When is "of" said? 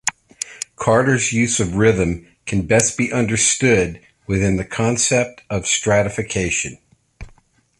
1.59-1.75, 5.47-5.67